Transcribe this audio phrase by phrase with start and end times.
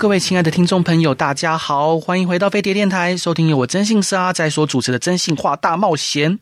[0.00, 6.32] 各位亲爱的听众朋友，大家好，欢迎回到飞碟电台，收听由我征信社阿仔所主持的《真性化大冒险》。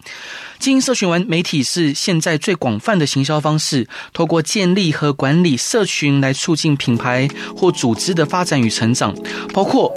[0.61, 9.13] 经营社群文媒体是现在最广泛的行销方式，透过建立和管理社群来促进品牌或组织的发展与成长，
[9.53, 9.93] 包括。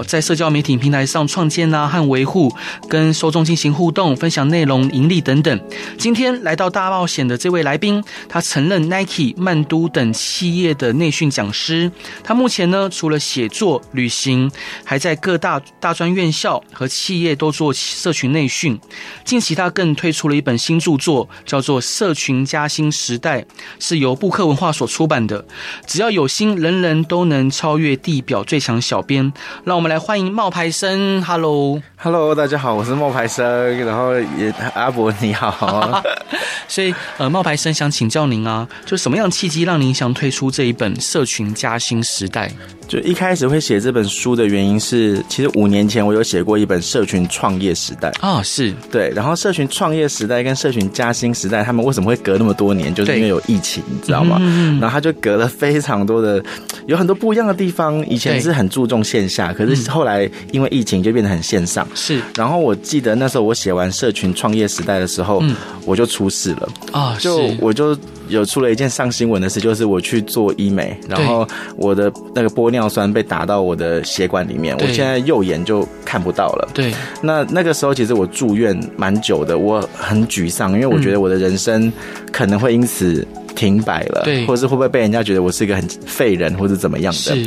[0.00, 2.54] 在社交媒体平台上创建啊和维护，
[2.88, 5.60] 跟受众进行互动、分享内容、盈利等等。
[5.98, 11.90] 今天来到大冒险的这位来宾，他曾任 Nike、曼都等企业的内训讲师。
[12.22, 14.48] 他目前呢，除了写作、旅行，
[14.84, 18.78] 还在各大大专院校和企业都做社群内训。
[19.24, 23.40] 近期他更推出了一本新著作，叫做《社群加薪时代》，
[23.80, 25.44] 是由布克文化所出版的。
[25.86, 29.32] 只要有心，人人都能超越地表最强小编。
[29.64, 33.44] 让们来欢迎冒牌生，Hello，Hello，大家好，我是冒牌生，
[33.84, 36.00] 然后也阿伯你好，
[36.68, 42.46] 所以呃，冒牌生想请教您啊，就什么样契机让您想推出这一本《社群加薪时代》？
[42.86, 52.94] 就一开始会写这本书的原因是，其实五年前我有写过一本《社群创业时代》啊、哦，是对，然后《社群创业时代》跟《社群加薪时代》他们为什么会隔那么多年？
[52.94, 54.36] 就是因为有疫情，你知道吗？
[54.40, 56.42] 嗯、然后他就隔了非常多的，
[56.86, 58.06] 有很多不一样的地方。
[58.06, 61.86] 以前是很注重线下，可是后来因为疫情就变得很线上。
[61.94, 65.54] 是，然后我记得那时候我写完《社群创业时代》的时候，嗯、
[65.84, 67.96] 我就出事了啊，就我就。
[68.28, 71.46] 有出了一件上新闻的事，就是我去做医美，然后
[71.76, 76.68] 我的那个玻尿酸被打到我的血管里面，我现在右眼就看不到了。
[76.72, 81.92] 对，那那个时候其实我住院蛮久的，我很沮丧，因为我觉得我的人生
[82.32, 83.26] 可能会因此。
[83.54, 87.18] 停摆了，对，或者是会不会被人家觉得我是一个很废人，或者怎么样的？
[87.18, 87.46] 是。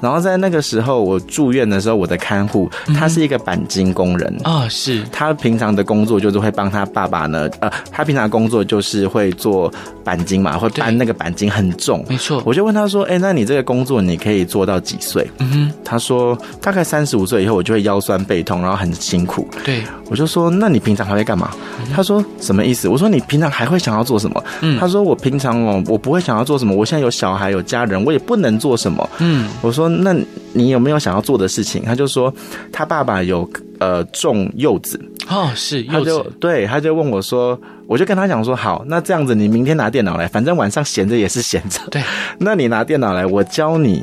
[0.00, 5.02] 然后在那个时候，我住院的时候，我的看护他是一个钣金工人啊、是。
[5.10, 9.72] 他平常的工作就是会帮他爸爸呢，呃，他平常的工作就是会做
[10.04, 12.42] 钣金嘛，会搬那个钣金很重，没错。
[12.44, 19.48] 我就问他说：“哎、欸，那你这个工作你可以做到几岁？”嗯哼，他说大概三十五岁以后，我就会腰酸背痛，然后很辛苦。
[19.64, 21.50] 对，我就说：“那你平常还会干嘛？”
[21.80, 26.74] 嗯、他说：“什么意思？”我说：“你平常还会想要做什么？”嗯，他说：“我平常。”哦，我不会想要做什么。
[26.74, 29.06] 我现在有小孩有家人，我也不能做什么。
[29.18, 30.16] 嗯，我说，那
[30.52, 31.82] 你有没有想要做的事情？
[31.84, 32.32] 他就说
[32.72, 33.48] 他爸爸有
[33.78, 34.98] 呃种柚子
[35.28, 35.98] 哦，是柚子。
[35.98, 41.80] 他就对，他就问我说，我就跟他讲说，好，那这样子，你明天拿电脑来，反正晚上闲着也是闲着。
[41.90, 42.02] 对，
[42.38, 44.02] 那你拿电脑来，我教你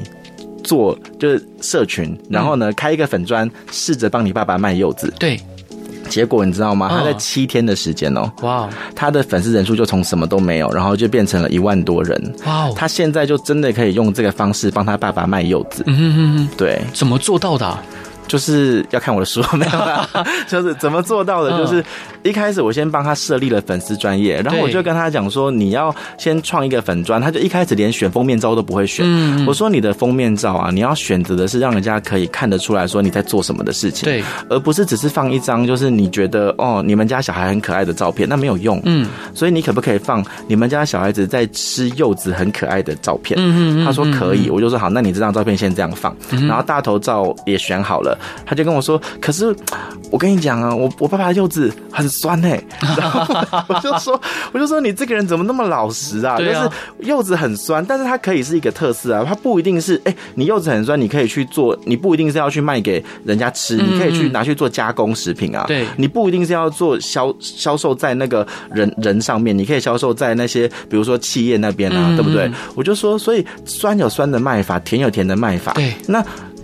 [0.63, 5.11] 做就是社群，然后呢，开一个粉砖，试着帮你爸爸卖柚子。
[5.19, 5.39] 对。
[6.09, 6.89] 结果你知道吗？
[6.89, 12.35] 他在七天的时间哦，哇，他的粉丝人数就从什么都没有，然后就变成了一万多人。
[12.45, 15.83] 哇，他现在就真的可以用这个方式帮他爸爸卖柚子。
[15.87, 17.81] 嗯哼哼哼，对，怎么做到的啊？
[18.25, 20.07] 就是要看我的书没有啦，
[20.47, 21.51] 就是怎么做到的？
[21.57, 21.83] 就是
[22.23, 29.05] 一开始我先帮他设立了粉丝专业，然后我就跟他讲说，你要先创一个粉专，他就一开始连选封面照都不会选。
[29.45, 38.81] 我说你的封面照啊，你要选择的是让人家可以看得出来说你在做什么的事情，对，而不是只是放一张就是你觉得哦你们家小孩很可爱的照片，那没有用。
[38.85, 43.37] 嗯，所以你可不可以放你们家小孩子在吃柚子很可爱的照片？
[43.39, 46.15] 嗯嗯，他说可以，我就说好，那你这张照片先这样放，
[46.47, 48.17] 然后大头照也选好了。
[48.45, 49.55] 他就跟我说：“可是
[50.11, 52.63] 我跟你讲啊，我我爸爸的柚子很酸哎、欸。
[52.97, 54.19] ”然后我就说
[54.53, 56.37] ：“我就说你这个人怎么那么老实啊？
[56.37, 56.69] 就是
[56.99, 65.65] 柚子很酸，但是它可以是一个特色啊，它不一定是哎、欸，你柚子很酸，你可以去做，你不一定是要去卖给人家吃，你可以去拿去做加工食品啊。
[65.67, 72.51] 对，你不一定是要做销销售在那个人人上面，你可以销售在那些比如说企业那边啊，对不对？
[72.75, 75.73] 我就说，所以酸有酸的卖法，甜有甜的卖法。
[75.73, 76.23] 对，那。”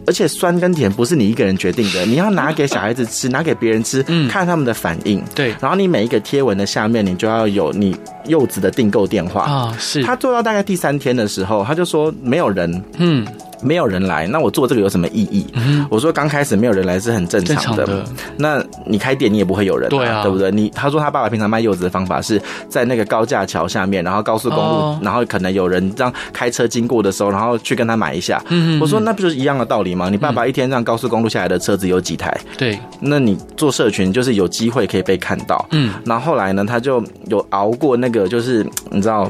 [0.10, 5.24] 而且酸跟甜不是你一个人决定的， 你要拿给小孩子吃，拿给别人吃，看他们的反应。
[5.36, 7.96] 对，然后你每一个贴文的下面，你就要有你
[8.26, 9.78] 柚子的订购电话啊。
[9.78, 12.84] 是，他做到大概第三天的时候，他就说没有人。
[12.98, 13.24] 嗯。
[13.62, 15.46] 没有人来，那我做这个有什么意义？
[15.54, 17.86] 嗯、我说刚开始没有人来是很正常的。
[17.86, 18.04] 的
[18.38, 20.52] 那你开店你也不会有人，对啊，对不对？
[20.52, 28.42] 你他说他爸爸平常卖柚子的方法是在那个高架桥下面，然后高速公路，哦、然后可能有人这样开车经过的时候，然后去跟他买一下。
[28.50, 30.10] 嗯，我说那不就是一样的道理吗？
[30.10, 32.36] 你爸爸一天让高速公路下来的车子有几台？
[32.58, 35.66] 对，那你做社群就是有机会可以被看到。
[35.72, 39.30] 嗯，然后后来呢，他就有熬过那个，就是你知道。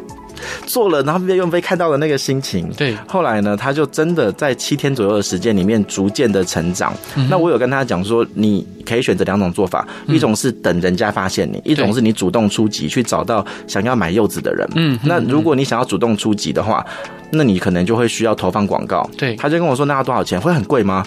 [0.66, 2.70] 做了，然后又被看到的那个心情。
[2.78, 6.94] 对，后来呢，他就真的在七天左右的时间里面逐渐的成长。
[7.16, 14.68] 嗯、那我有跟他讲说，你可以选择两种做法，嗯、一种是等人家发现你，一种是你主动出击去找到想要买柚子的人。
[14.76, 16.86] 嗯，那如果你想要主动出击的话，
[17.32, 19.10] 那你可能就会需要投放广告。
[19.18, 20.40] 对，他就跟我说，那要多少钱？
[20.40, 21.06] 会很贵吗？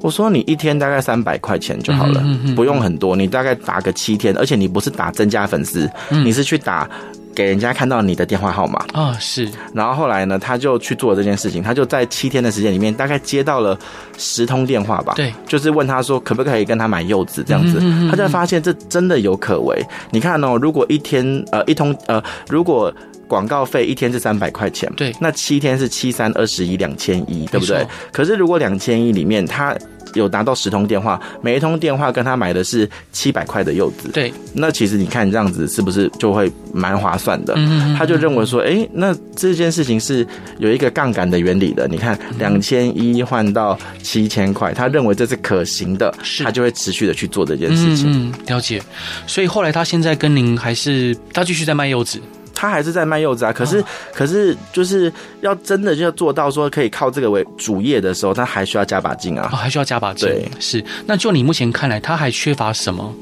[0.00, 6.90] 我说你一天大概三百块钱就好了，嗯哼嗯哼，不用很多，你大概打个七天，而且你不是打增加粉丝，嗯、你是去打
[7.34, 9.50] 给人家看到你的电话号码啊，是。
[9.74, 13.78] 然后后来呢，他就去做这件事情，他就在七天的时间里面，大概接到了
[14.16, 17.80] 十通电话吧，对，就是问他说可不可以跟他买柚子这样子，
[18.10, 19.84] 他就发现这真的有可为。
[20.10, 22.92] 你看哦，如果一天呃一通呃如果。
[23.32, 27.82] 广告费一天是三百块钱，对，那七天是七三二十一两千一，对不对？
[28.12, 29.74] 可是如果两千一里面他
[30.12, 37.54] 有拿到十通电话，每一通电话跟他买的是七百块的柚子，对，那其实你看这样子是不是就会蛮划算的？
[37.56, 40.26] 嗯，他就认为说，哎、欸，那这件事情是
[40.58, 41.88] 有一个杠杆的原理的。
[41.88, 48.12] 你看两千一换到七千块，他认为这是可行的，是他就会持续的去做这件事情。
[48.12, 48.78] 嗯，了解。
[49.26, 52.20] 所以后来他现在跟您还是他继续在卖柚子。
[52.62, 60.28] 他还是在卖柚子啊，可是，可是就是要真的就要做到说可以靠这个为主业的时候，他还需要加把劲啊，哦，还需要加把劲。
[60.28, 60.84] 对，是。
[61.04, 63.12] 那就你目前看来，他还缺乏什么？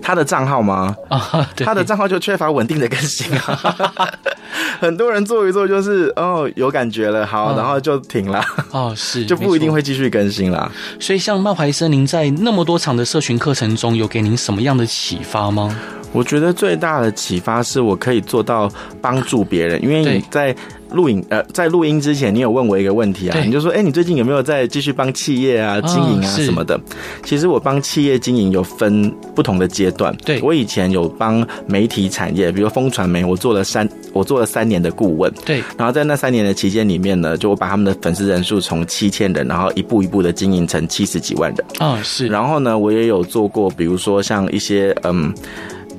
[0.00, 0.94] 他的账号吗？
[1.10, 4.14] 啊，他的账号就缺乏稳定的更新啊。
[4.78, 8.40] 很多人做一做就是哦有感觉了，好，哦，然后就停了。
[8.70, 10.70] 哦，是， 就不一定会继续更新了。
[11.00, 15.76] 所以，像冒牌生，您在那么多场的社群课程中，有给您什么样的启发吗？
[16.16, 18.70] 我觉得最大的启发是我可以做到
[19.02, 20.56] 帮助别人，因为你在
[20.92, 26.80] 录影呃，在录音之前，你有问我一个问题啊，你就说，哎，你最近有没有在继续帮企业啊经营啊什么的？
[27.22, 30.16] 其实我帮企业经营有分不同的阶段。
[30.24, 35.30] 对，我以前有帮媒体产业，比如风传媒，我做了三，我做了三年的顾问。
[35.44, 41.66] 对，然后在那三年的期间里面呢，就我把他们的粉丝人数从七千人，然后一步一步的经营成七十几万人。
[41.78, 42.26] 啊，是。
[42.28, 45.34] 然后呢，我也有做过，比如说像一些嗯。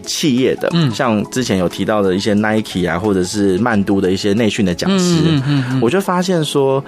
[0.07, 6.83] 企业的，嗯，像之前有提到的一些 Nike 啊，或者是曼都的一些内训的讲师，嗯嗯嗯，我就发现说，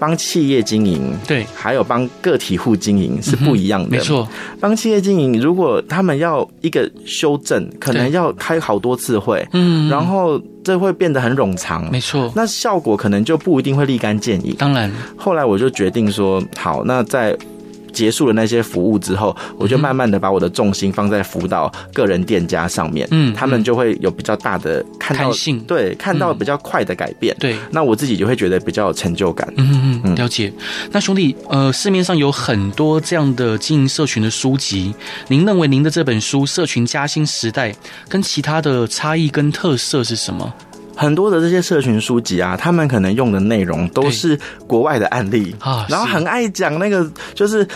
[0.00, 4.26] 帮企业经营，对，还有帮个体户经营是不一样的，没错。
[4.58, 12.32] 帮企业经营，如果他们要一个修正，可能要开好多次会，嗯，然后这会变得很冗长，没错。
[12.34, 14.56] 那效果可能就不一定会立竿见影。
[14.58, 17.36] 当然，后来我就决定说，好，那在。
[17.94, 30.52] 结束了那些服务之后，我就慢慢的把我的重心放在辅导个人店家上面，嗯，他们就会有比较大的看到性，对，看到比较快的改变，对，那我自己就会觉得比较有成就感，嗯嗯嗯，了解。
[30.90, 34.92] 那兄弟，呃，市面上有很多这样的经营社群的书籍，
[35.28, 37.70] 您认为您的这本书《社群加薪时代》
[38.08, 40.52] 跟其他的差异跟特色是什么？
[40.94, 47.66] 很多的这些社群书籍啊，他们可能用的内容都是国外的案例啊，然后很爱讲那个就是。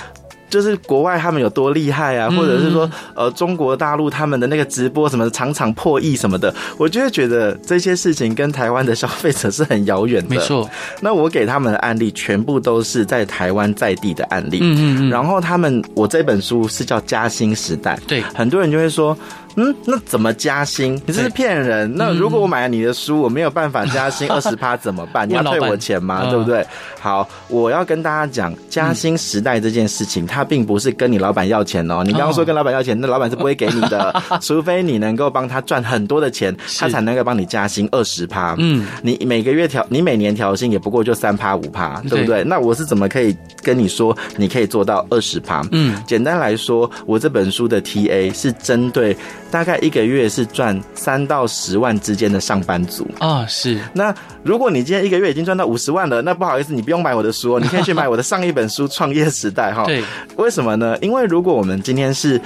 [0.51, 10.35] 就是国外他们有多厉害啊，或者是说，呃，中国大陆他们的那个直播什么场场破亿什么的，我就会觉得这些事情跟台湾的消费者是很遥远的。
[10.35, 10.67] 没错，
[11.03, 14.61] 那我给他们的案例全部都是在台湾在地的案例。
[14.63, 15.11] 嗯嗯嗯。
[15.11, 17.95] 然后他们，我这本书是叫《加薪时代》。
[18.09, 19.15] 对，很多人就会说。
[19.61, 20.95] 嗯，那怎么加薪？
[21.05, 21.93] 你这是骗人。
[21.97, 25.29] 那如果我买了你的书，我没有办法加薪 二十趴怎么办？
[25.29, 26.31] 你要退我钱吗？
[26.31, 26.65] 对不对？
[27.01, 32.05] 好，我要跟大家讲，加薪时代这件事情，它并不是跟你老板要钱哦。
[32.05, 38.55] 你刚刚说跟老板要钱，那老板是不会给你的， 除非你能够帮他赚很多的钱，他才能够帮你加薪二十趴。
[38.59, 42.45] 嗯，你每个月调，你每年调薪也不过就三趴五趴，对不对？
[42.45, 45.63] 那我是怎么可以跟你说你可以做到二十趴？
[45.73, 49.17] 嗯，简单来说，我这本书的 TA 是针对。
[49.51, 53.79] 大概一个月是赚三到十万之间的上班族啊，是。
[53.93, 59.85] 那如果你今天一个月已经赚到五十万了，那不好意思，你不用买我的书，你可以去买我的上一本书《创业时代》哈。
[59.85, 60.03] 对，
[60.37, 60.97] 为什么呢？
[61.01, 62.41] 因为如果我们今天是。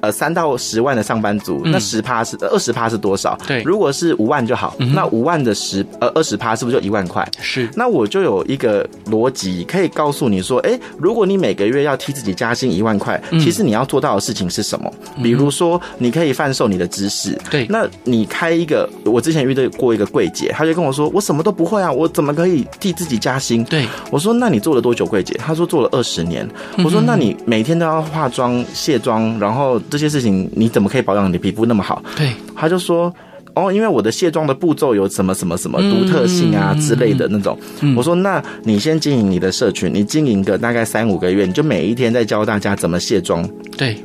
[0.00, 3.36] 呃，三到十万的上班族，那十趴是二十趴是多少？
[3.46, 4.74] 对，如果是五万就好。
[4.94, 7.28] 那五万的十呃二十趴是不是就一万块？
[7.40, 7.68] 是。
[7.74, 14.92] 那我就有一个逻辑可以告诉你说，哎，如果你每个月要替自己加薪一万块，其实你要做到的事情是什么？
[15.22, 17.38] 比如说，你可以贩售你的知识。
[17.50, 17.66] 对。
[17.68, 23.64] 那你开一个，我之前遇到过一个柜姐，她就跟我说，我什么都不会啊，我怎么可以替自己加薪？
[23.64, 23.86] 对。
[24.10, 25.34] 我说，那你做了多久柜姐？
[25.34, 26.48] 她说做了二十年。
[26.84, 30.68] 我说，那你每天都要化妆、卸妆，然后这些事情你。
[30.68, 32.00] 怎么可以保养你的皮肤那么好？
[32.14, 33.12] 对，他就说
[33.54, 37.58] 哦，因为我的卸妆的步骤有什么什么什么独特性啊之类的那种。
[37.80, 43.48] 嗯、我说，那你先经营你的社群，你经营个大概三五个月，你就每一天在教大家怎么卸妆。
[43.76, 43.96] 对，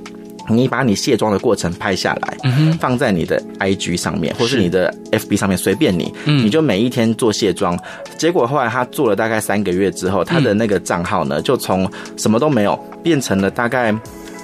[0.50, 7.78] 你把你卸妆的过程拍下来，嗯、放在你的 IG 上面，或是你的 FB 上面，随便你，嗯，你就每一天做卸妆。
[8.18, 11.88] 结果后来他做了大概三个月之后，他的那个账号呢，就从
[12.18, 13.94] 什么都没有变成了大概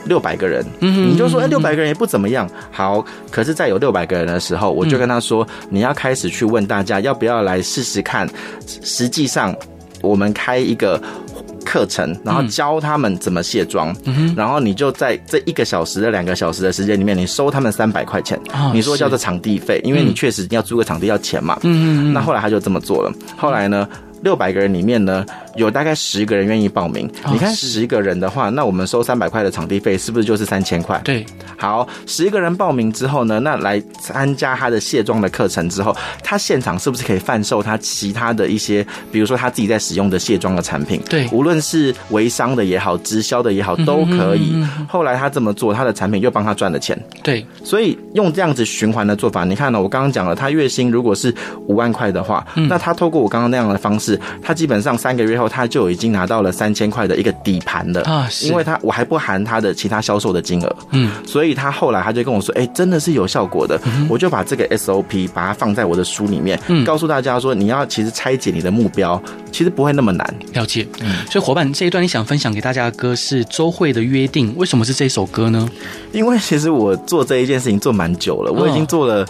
[0.05, 0.65] 六百个人。
[0.79, 2.49] 嗯，你就说，哎，六百个人也不怎么样。
[2.71, 8.27] 好，可是，在有六百个人的时候，我就跟他说，你要开始去问大家要不要来试试看。
[8.65, 9.55] 实际上，
[10.01, 11.01] 我们开一个。
[11.65, 23.87] 课程，然后教他们怎么卸妆，嗯，然后你就在这一个小时的两个小时的时间里面，你收他们三百块钱，哦，你说叫做场地费，因为你确实要租个场地要钱嘛，嗯，那后来他就这么做了，后来呢，
[24.23, 25.23] 六百个人里面呢，
[25.59, 27.09] 有大概十个人愿意报名。
[27.31, 30.99] 你看十个人的话，那我们收三百块的场地费，是不是就是三千块？
[31.03, 31.25] 对。
[31.57, 41.01] 好，十个人报名之后呢，那来参加他的卸妆的课程之后，他现场是不是可以贩售他其他的一些，比如说他自己在使用的卸妆的产品？
[41.09, 41.27] 对。
[41.33, 44.65] 无论是微商的也好，直销的也好，都可以。
[44.87, 46.97] 后来他这么做，他的产品又帮他赚了钱。
[47.21, 47.45] 对。
[47.63, 49.81] 所以用这样子循环的做法，你看呢？
[49.81, 51.33] 我刚刚讲了，他月薪如果是
[51.67, 58.29] 五万块的话，那他透过我刚刚那样的方式，他基本上三个月后他就已经拿到了三千块的一个底盘了啊！
[58.43, 71.15] 因为他我还不含他的其他销售的金额，嗯，所以他后来他就跟我说：“哎，真的是有效果的。”我就把这个 SOP 把它放在我的书里面，嗯，告诉大家说：“你要其实拆解你的目标，其实不会那么难。”了解，嗯。
[71.29, 75.67] 所以伙伴这一段你想分享给大家的歌是周慧的《约定》，为什么是这首歌呢？
[76.11, 79.25] 因为其实我做这一件事情做蛮久了，我已经做了。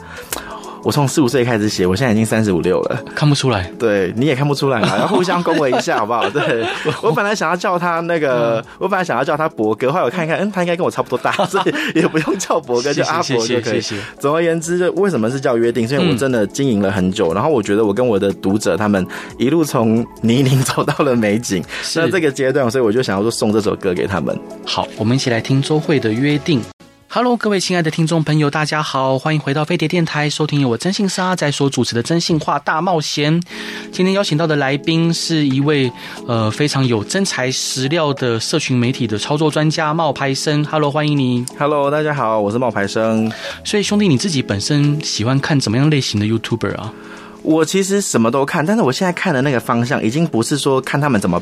[0.83, 3.69] 我从四五岁开始写，我现在已经三十五六了，看不出来。
[3.77, 6.29] 对，你也看不出来嘛， 然后互相恭维一下好不好？
[6.29, 6.65] 对，
[7.03, 13.81] 我本来想要叫他那个，我本来想要叫他博哥，后来我看一看，嗯，他应该跟我差不多大， 所以也不用叫博哥，叫阿博就可以。
[14.19, 15.87] 总而言之，就为什么是叫约定？
[15.87, 19.05] 因为我真的经营了很久，然后我觉得我跟我的读者他们
[19.37, 21.63] 一路从泥泞走到了美景，
[21.95, 24.37] 那这个阶段，所以我就想要说送这首歌给他们。
[24.65, 26.61] 好，我们一起来听周蕙的约定。
[27.11, 33.41] Hello，各位亲爱的听众朋友，大家好，欢迎回到飞碟电台，收听由我真信社阿仔所主持的《真性话大冒险》。
[33.91, 35.91] 今天邀请到的来宾是一位
[36.27, 40.63] 呃非常有真材实料的社群媒体的操作专家冒牌生。
[40.65, 41.43] Hello，欢迎你。
[41.57, 43.31] Hello，大家好，我是冒牌生。
[43.63, 46.93] 所以兄弟，你自己本身喜欢看怎么样类型的 YouTuber 啊？
[47.41, 51.41] 我其实什么都看，但是我现在看的那个方向已经不是说看他们怎么，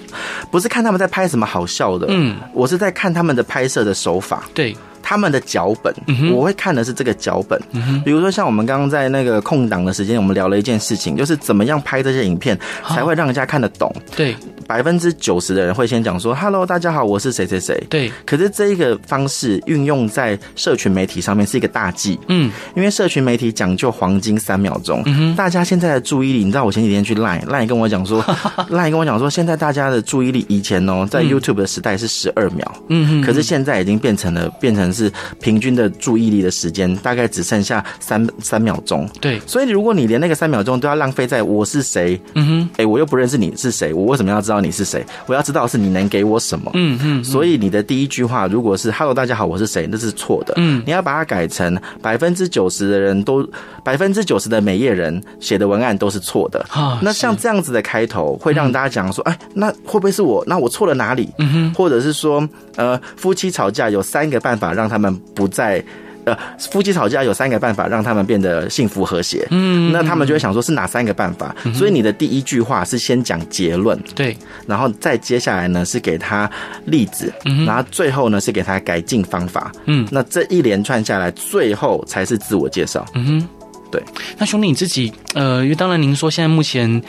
[0.49, 4.43] 不是看他们在拍什么好笑的，嗯，我是在看他们的拍摄的手法。
[4.53, 4.73] 对。
[5.07, 5.93] 他们的脚本，
[6.33, 7.57] 我会看的是这个脚本。
[8.03, 13.89] 比如说，像我们刚刚在那个空档的时间，我们聊了一件事情，就是怎么样拍这些影片才会让人家看得懂。
[14.17, 14.35] 对，
[14.67, 18.11] 百分之九十的人会先讲说：“Hello，大家好，我是谁谁谁。”对。
[18.25, 22.19] 可是这一个方式运用在社群媒体上面是一个大忌。
[22.27, 22.51] 嗯。
[22.75, 25.01] 因为社群媒体讲究黄金三秒钟。
[25.05, 25.33] 嗯。
[25.37, 28.21] 大家现在的注意力，你知道，我前几天去 Line，Line 跟我讲说，
[28.69, 32.69] Line 跟我讲说，现在大家的注意力以前哦，在 YouTube 的时代是十二秒。
[32.89, 33.21] 嗯。
[33.21, 39.07] 可是现在已经变成了，变成是平均的注意力的时间大概只剩下三三秒钟。
[39.21, 45.05] 对，所以如果你连那个三秒钟都要浪费在我是谁，嗯哼，哎，我又不认识你是谁，我为什么要知道你是谁？
[45.27, 46.71] 我要知道是你能给我什么。
[46.73, 50.53] 嗯哼，所以你的第一句话如果是 “Hello，大家好，我是谁”，那是错的。
[50.57, 53.47] 嗯，你要把它改成百分之九十的人都
[53.83, 56.65] 百分之九十的美页人写的文案都是错的。
[56.69, 60.43] 啊，那像这样子的开头会让大家讲说，哎，那会不会是我？
[60.47, 61.29] 那我错了哪里？
[61.37, 65.83] 嗯哼，或者是说，呃，夫妻吵架有三个办法让他们不再。
[66.25, 69.47] 呃，夫妻吵架有三个办法让他们变得幸福和谐。
[69.49, 71.55] 嗯，那他们就会想说，是哪三个办法？
[71.63, 76.51] 嗯、所以你的第一句话是先讲结论，对，然后再接下来呢是给他
[76.83, 79.71] 例子，嗯，然后最后呢是给他改进方法。
[79.85, 83.05] 嗯，那这一连串下来，最后才是自我介绍。
[83.13, 83.47] 嗯哼，
[83.89, 84.03] 对。
[84.37, 87.01] 那兄弟你自己，呃，因为当然您说现在目前，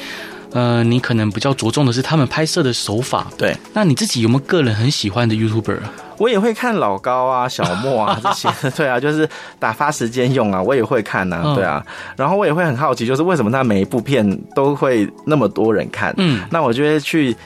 [0.53, 3.27] 呃，你可能比较着重的是他们拍摄的手法。
[3.37, 5.79] 对，那你自己有没有个人很喜欢的 YouTuber？
[6.19, 9.29] 我也会看老高啊、小莫啊 这些，对啊，就是
[9.59, 11.85] 打发时间用啊，我也会看呐，对啊。
[12.17, 16.13] 然后我也会很好奇，就是为什么他每一部片都会那么多人看？
[16.17, 17.37] 嗯，那我就会去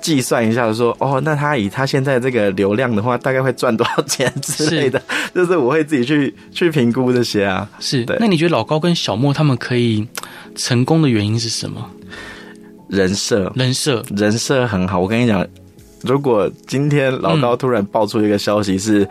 [0.00, 5.02] 计算一下，说哦，那他以他现在这个流量的话，大概会赚多少钱之类的，
[5.34, 7.68] 就是我会自己去去评估这些啊。
[7.80, 8.16] 是，对。
[8.18, 10.08] 那你觉得老高跟小莫他们可以
[10.54, 11.84] 成功的原因是什么？
[12.92, 15.00] 人设，人设，人设很好。
[15.00, 15.44] 我跟你讲。
[16.02, 19.08] 如果今天老高突然爆出一个消息，是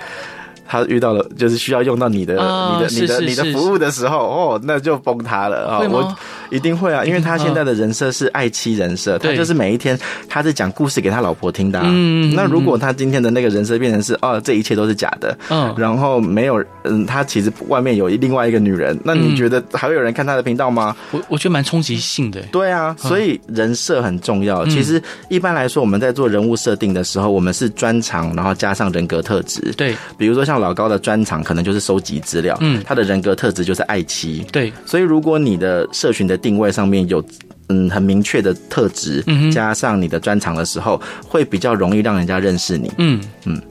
[0.67, 5.79] 他遇到了，就是需要用到你的、你的、你的、你的服务的时候，哦，那就崩塌了啊！
[5.89, 6.13] 我
[6.51, 11.79] 一定会啊，因为他现在的人设是爱妻人设，他就是每一天他是讲故事给他老婆听的。
[11.83, 20.95] 嗯，那如果他今天的那个人设变成是哦，这一切都是假的，嗯，然后没有，嗯，他其实外面有另外一个女人，那你觉得还会有人看他的频道吗？
[21.11, 22.41] 我我觉得蛮冲击性的。
[22.51, 24.65] 对啊，所以人设很重要。
[24.67, 29.61] 其实一般来说，我们在做人物设定的时候，我们是专长，然后加上人格特质。
[29.77, 34.45] 对，比如说像老高的专长可能就是收集资料，嗯，他的人格特质就是爱妻。
[34.51, 37.23] 对，所以如果你的社群的定位上面有
[37.69, 42.91] 嗯很明确的特质，嗯，加上你的专长的时候，会比较容易让人家认识你。
[42.97, 43.61] 嗯嗯。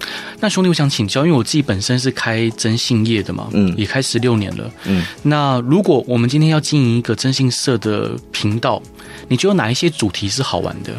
[0.40, 5.04] 那兄弟，我想请教，因为我自己本身是开征信业的嘛，嗯，也开十六年了，嗯。
[5.22, 8.80] 那如果我们今天要经营一个征信社的频道，
[9.28, 10.92] 你觉得哪一些主题是好玩的？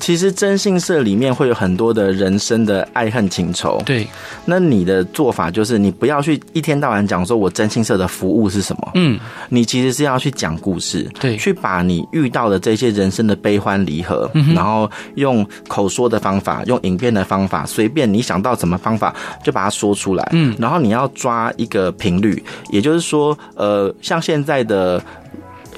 [0.00, 4.06] 其实征信社里面会有很多的人生的爱恨情仇，对。
[4.44, 19.14] 那你的做法就是，你不要去一天到晚讲说我征信社的服务是什么，嗯，你其实是要去讲故事，对，去把你遇到的这些人生的悲欢离合，嗯，然后用口说的方法，用影片的方法，随便你想到什么方法
[19.44, 25.02] 就把它说出来，嗯，然后你要抓一个频率，也就是说，呃，像现在的。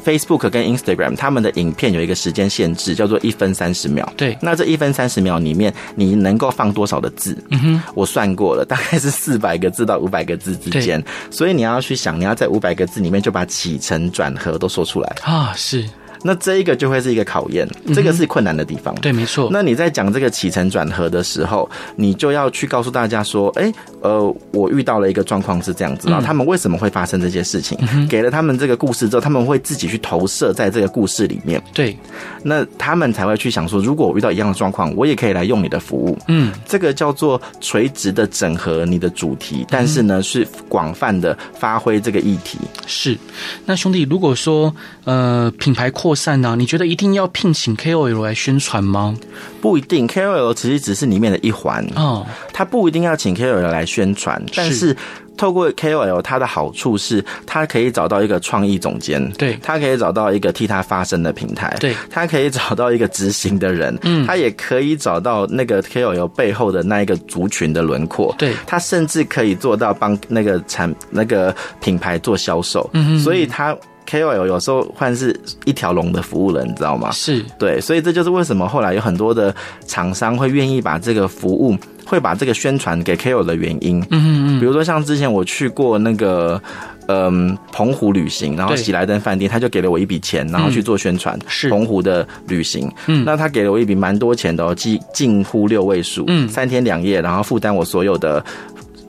[0.01, 4.11] Facebook 跟 Instagram 他们的影片有一个时间限制，叫做一分三十秒。
[4.17, 7.37] 对，那这一分三十秒里面，你能够放多少的字？
[7.51, 11.03] 嗯哼，我算过了，大概是四百个字到五百个字之间。
[11.31, 15.85] 所以你要去想，你要在五百个字里面就把起承转合都说出来啊，是。
[16.23, 18.95] 那这一个就会是一个考验，这个是困难的地方。
[18.97, 19.49] 对，没错。
[19.53, 27.79] 那你在讲这个起承转合的时候，你就要去告诉大家说，哎，呃，我遇到了一个状况是这样子，然后他们为什么会发生这些事情？
[28.09, 31.63] 给了他们这个故事之后，他们会自己去投射在这个故事里面。
[31.73, 31.97] 对，
[32.43, 36.19] 那他们才会去想说，如果我遇到一样的状况，我也可以来用你的服务。
[36.29, 42.59] 嗯，这个叫做垂直的整合你的主题，但是呢，是广泛的发挥这个议题。
[42.87, 43.17] 是。
[43.65, 44.75] 那兄弟，如果说
[45.05, 46.57] 呃品牌扩扩散呢？
[46.59, 49.17] 你觉得一定要聘请 KOL 来宣传吗？
[49.61, 52.27] 不一定，KOL 其实只是里面的一环哦。
[52.53, 54.97] 他不一定要请 KOL 来宣传，但是
[55.37, 73.77] 透过 KOL，它的好处是，他可以找到一个创意总监，对，他可以找到一个替他发声的平台，对，他可以找到一个执行的人，嗯，他也可以找到那个 KOL 背后的那一个族群的轮廓，对，他甚至可以做到帮那个产那个品牌做销售，嗯，所以他。
[74.11, 77.11] KOL 有时候换是一条龙的服务了，你知道吗？
[77.13, 79.55] 是对，所以这就是为什么后来有很多的
[79.87, 84.01] 厂商会愿意把这个服务，会把这个宣传给 KOL 的原因。
[84.11, 84.61] 嗯嗯嗯。
[84.61, 86.61] 比如说像之前我去过那个
[87.07, 91.39] 嗯澎湖旅行，然后喜来登饭店他就给了我一笔钱，然后去做宣传。
[91.47, 98.45] 是澎湖的旅行，嗯，那他给了我一笔蛮多钱的哦，近近乎六位数，嗯，三天两夜，然后负担我所有的。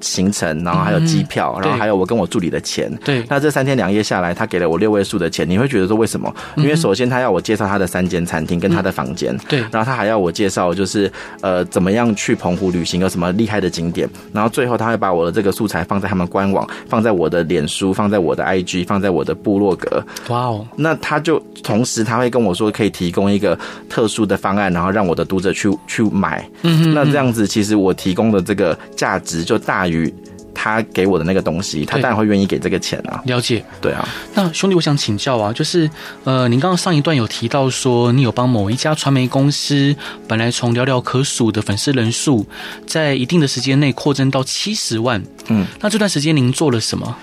[0.01, 2.91] 行程，然后还有机票，嗯，然后还有我跟我助理的钱。
[3.05, 5.47] 对，那这三天两夜下来，他给了我六位数的钱。
[5.49, 6.33] 你会觉得说为什么？
[6.57, 9.37] 因为首先他要我介绍他的三间餐厅跟他的房间。
[9.47, 11.11] 对，然后他还要我介绍，就是
[11.41, 14.09] 呃怎么样去澎湖旅行，有什么厉害的景点。
[14.33, 20.03] 然后最后他会把我的这个素材放在他们官网，放在我的脸书，放在我的 IG，放在我的部落格。
[20.29, 20.65] 哇哦！
[20.75, 26.47] 那他就同时他会跟我说，可以提供一个特殊的方案，然后让我的读者去去买。
[26.63, 29.90] 嗯，那这样子其实我提供的这个价值就大于。
[29.91, 30.11] 于
[30.53, 33.21] 他给我的那个东西，他当然会愿意给这个钱啊。
[33.25, 34.07] 了解，对啊。
[34.33, 35.89] 那兄弟，我想请教啊，就是
[36.23, 39.95] 呃，您刚刚上一段有提到说，你有帮某一家传媒公司，
[40.27, 42.45] 本来从寥寥可数的粉丝人数，
[42.87, 45.21] 在一定的时间内扩增到七十万。
[45.47, 47.15] 嗯，那这段时间您做了什么？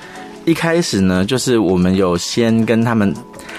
[0.44, 3.14] 一开始呢，就是我们有先跟他们。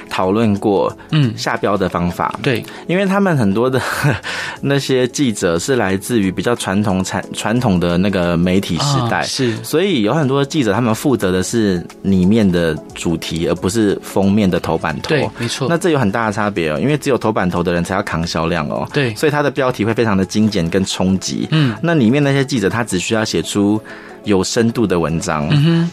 [0.10, 3.82] 讨论过，嗯，下标的方法，嗯，对，因为他们很多的
[4.62, 15.68] 那些记者是来自于比较传统产传统的那个媒体时代，是，所以有很多记者他们负责的是里面的主题，而不是封面的头版头，对，没错。
[15.70, 23.82] 那这有很大的差别哦，因为只有头版头的人才要扛销量哦，对，所以他的标题会非常的精简跟冲击，嗯，那里面那些记者他只需要写出。
[24.24, 25.48] 有深度的文章，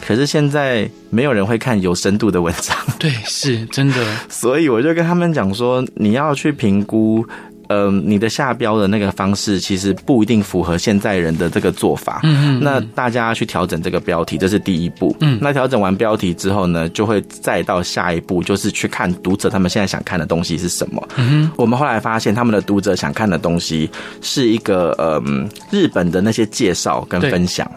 [0.05, 3.95] 可是现在没有人会看有深度的文章，对，是真的，
[4.29, 7.25] 所以我就跟他们讲说，你要去评估。
[7.69, 12.21] 嗯、呃，你的下标的那个方式其实不一定符合现在人的这个做法。
[12.23, 12.63] 嗯嗯。
[12.63, 15.15] 那大家去调整这个标题，这是第一步。
[15.19, 15.37] 嗯。
[15.41, 21.05] 那调整完标题之后呢，就会再到下一步，就是去看读者他们现在想看的东西是什么。
[21.17, 21.51] 嗯。
[21.57, 23.89] 我们后来发现，他们的读者想看的东西
[24.21, 27.69] 是一个嗯日本的那些介绍跟分享。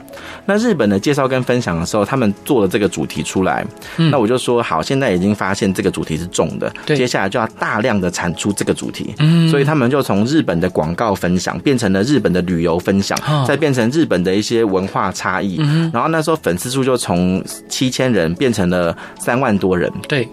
[0.46, 3.66] 那日本的介绍跟分享的时候，他们做了这个主题出来。
[3.96, 4.11] 嗯。
[4.11, 9.14] 那我就说好，现在已经发现这个主题是重的，接下来就要大量的产出这个主题。
[9.18, 9.48] 嗯。
[9.48, 9.79] 所以他们。
[9.80, 13.16] 们就从日本的广告分享变成了日本的旅游分享，
[13.48, 15.56] 再变成日本的一些文化差异。
[15.92, 19.90] 然后那时候粉丝数就从七千人变成了三万多人。
[20.06, 20.28] 对。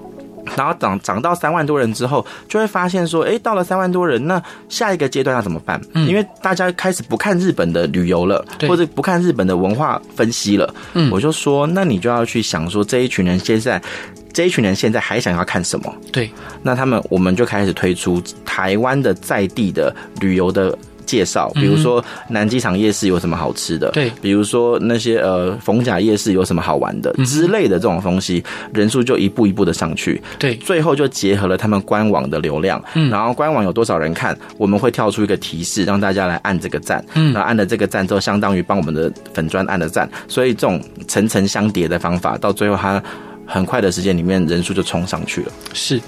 [0.55, 5.81] 然后涨涨到三万多人之后，就会发现说，哎，到了三万多人，那下一个阶段要怎么办？
[5.93, 10.73] 嗯，因为大家开始不看日本的旅游了，或者不看日本的文化分析了。
[10.93, 13.81] 嗯，我就说，那你就要去想说，这一群人现在，
[14.31, 15.93] 这一群人现在还想要看什么？
[16.11, 16.29] 对，
[16.63, 20.77] 那他们我们就开始推出台湾的在地的旅游的。
[21.07, 43.01] 介绍，比如说南机场夜市有什么好吃的，对，比如说那些呃逢甲夜市有什么好玩的之类的这种东西，人数就一步一步的上去，对，最后就结合了他们官网的流量，嗯，然后官网有多少人看，我们会跳出一个提示，让大家来按这个赞，嗯，然后按了这个赞之后，相当于帮我们的粉砖按了赞，所以这种层层相叠的方法，到最后它。
[43.47, 45.51] 很快的时间里面，人数就冲上去了。
[45.73, 45.99] 是，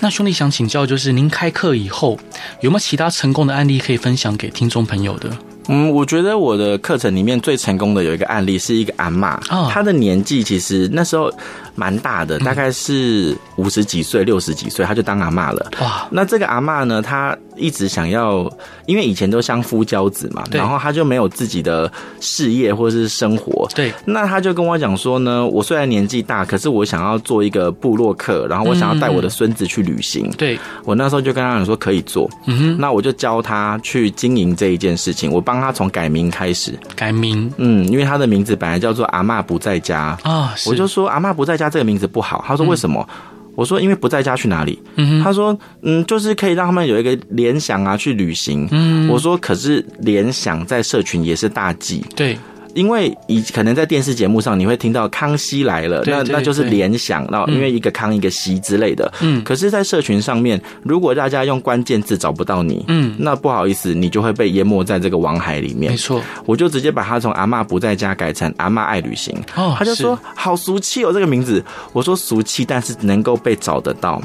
[0.00, 2.18] 那兄弟想请教，就是您开课以后，
[2.62, 5.30] 有没有其他成功的案例可以分享给听众朋友的？
[5.68, 11.28] 嗯，我觉得我的课程里面最成功的有一个案例，是一个阿嬷，哦，她的年纪其实那时候
[11.74, 15.72] 蛮大的，大概是五十几岁、六十几岁，她就当阿嬷了。
[15.80, 18.48] 哇，那这个阿嬷呢，她一直想要，
[18.86, 21.90] 因为以前都相夫教子嘛，然后他就没有自己的
[22.20, 23.68] 事业或者是生活。
[23.74, 30.30] 对，那他就跟我讲说呢，我虽然年纪大，可是我想要做一个部落客，然后我想要带我的孙子去旅行。
[30.38, 32.30] 对，我那时候就跟他讲说可以做。
[32.46, 35.56] 嗯哼，那我就教他去经营这一件事情，我帮。
[35.56, 43.08] 他从改名开始，改名，嗯，因为他的名字本来叫做阿嬷不在家啊，我就说阿嬷不在家这个名字不好，他说为什么？
[43.08, 44.80] 嗯、我说因为不在家去哪里？
[44.94, 48.68] 嗯、他说嗯，就是可以让他们有一个联想啊，去旅行。
[48.70, 52.38] 嗯，我说可是联想在社群也是大忌，对。
[52.76, 59.10] 因为以可能在电视节目上你会听到康熙来了，那那就是联想，到因为一个康一个熙之类的。
[59.22, 65.92] 嗯，可是，在社群上面，如果大家用关键字找不到你，嗯，那不好意思，你就会被淹没在这个网海里面。
[65.92, 69.34] 没错，我就直接把他从阿嬷不在家改成阿嬷爱旅行。
[69.54, 71.64] 哦，他就说好俗气哦，这个名字。
[71.94, 74.22] 我说俗气，但是能够被找得到。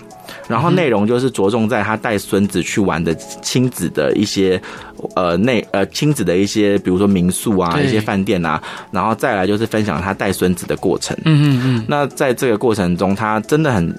[0.47, 4.61] 然后内容就是着重在他带孙子去玩的亲子的一些，
[5.15, 8.61] 呃，内呃亲子的一些，比如说民宿啊，一些饭店啊，
[8.91, 11.17] 然后再来就是分享他带孙子的过程。
[11.25, 11.85] 嗯嗯嗯。
[11.87, 13.93] 那在这个过程中，他真的很。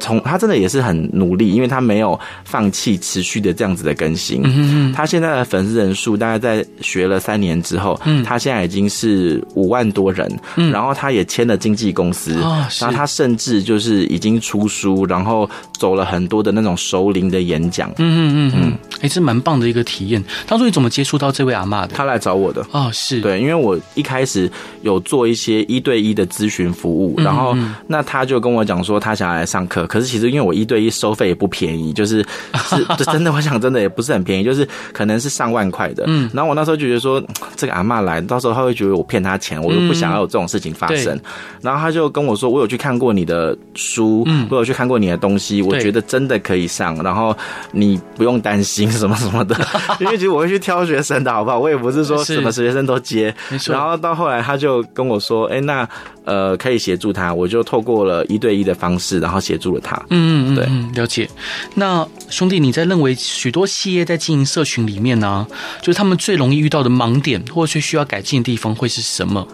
[0.00, 4.40] 从他真的也是很努力，因为他没有放弃持续的这样子的更新。
[4.44, 10.30] 嗯，他现在的粉丝人数大概在学了三年之后，嗯，他现在已经是五万多人。
[10.56, 17.90] 嗯，然后他也签了经纪公司，哦，然后他甚至就是已经出书，然后走了很多的那种熟龄的演讲。
[17.92, 20.22] 嗯嗯嗯嗯，哎，是蛮棒的一个体验。
[20.46, 21.94] 当初你怎么接触到这位阿妈的？
[21.94, 22.64] 他来找我的。
[22.72, 24.50] 哦，是对，因为我一开始
[24.82, 29.83] 有做一些一对一的咨询服务，然后那他就跟我讲说他想要来上课。
[29.86, 32.24] 可是其实因为我一对一收费也不便宜，就是
[32.68, 36.04] 是就真的，我想真的也不是很便宜，就是可能是上万块的。
[36.06, 37.22] 嗯，然后我那时候就觉得说，
[37.56, 41.18] 这个阿嬷来，到时候他会觉得我骗他钱，我又不想要有这种事情发生。
[41.60, 47.36] 然后他就跟我说，我有去看过你的书，嗯，我有去看过你的东西，我觉得真的可以上，然后
[47.72, 49.56] 你不用担心什么什么的，
[50.00, 51.58] 因为其实我会去挑学生的好不好？
[51.58, 53.34] 我也不是说什么学生都接。
[53.66, 55.88] 然后到后来他就跟我说，哎，那
[56.24, 60.00] 呃可以协助他，我就透过了一对一的方式，然后协助了他。
[60.10, 61.28] 嗯嗯，对，了解。
[61.74, 65.46] 那兄弟，你在认为许多企业在经营社群里面呢、啊，
[65.82, 69.46] 就是他们最容易遇到的盲点，或者是需要改进的地方会是什么？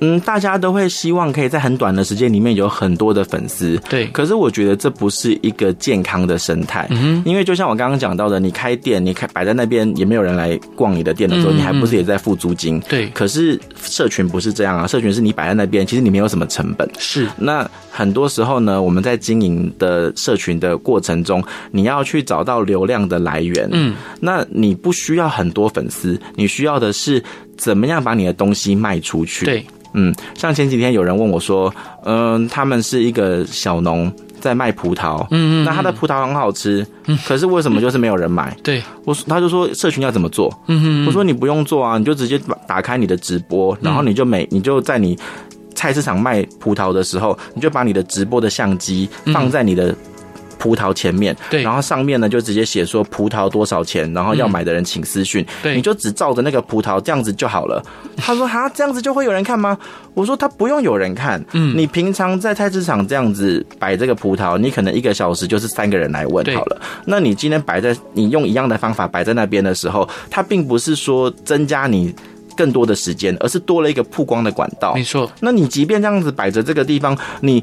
[0.00, 4.06] 嗯，大家都会希望可以在很短的时间里面有很多的粉丝，对。
[4.08, 7.22] 可是我觉得这不是一个健康的生态，嗯。
[7.24, 12.80] 因为就像我刚刚讲到的，你开店，你开摆在那边也没有人来逛你的店的时候，嗯嗯，你还不是也在付租金？
[12.88, 13.06] 对。
[13.10, 16.90] 可是社群不是这样啊，社群是你摆在那边，其实你没有什么成本。
[16.98, 17.28] 是。
[17.38, 17.64] 那
[17.96, 23.68] 很多时候呢，我们在经营的社群的过程中，你要去找到流量的来源。
[23.70, 23.94] 嗯。
[24.18, 27.22] 那你不需要很多粉丝，你需要的是
[27.56, 29.44] 怎么样把你的东西卖出去？
[29.44, 29.64] 对。
[29.96, 31.72] 嗯，像前几天有人问我说，
[32.04, 38.56] 嗯，他们是一个小农在卖葡萄，嗯嗯，那他的葡萄很好吃，嗯，可是为什么就是没有人买？
[38.64, 40.52] 对，我他就说社群要怎么做？
[40.66, 45.16] 嗯嗯，我说你不用做啊，你就直接打开你的直播，然后你就每你就在你
[45.74, 49.94] 菜市场卖葡萄的时候，你就把你的直播的相机放在你的。
[50.56, 57.84] 葡萄前面，对，然后上面呢就直接写说葡萄多少钱，然后要买的人请私讯，对，你就只照着那个葡萄这样子就好了。
[58.16, 59.76] 他说哈，这样子就会有人看吗？
[60.14, 66.80] 我说他不用有人看，嗯，你平常在菜市场这样子摆这个葡萄，你可能一个小时就是三个人来问好了。
[67.04, 72.14] 那你今天摆在你用一样的方法摆在那边的时候，它并不是说增加你
[72.56, 74.94] 更多的时间，而是多了一个曝光的管道。
[74.94, 77.62] 没错，那你即便这样子摆着这个地方，你。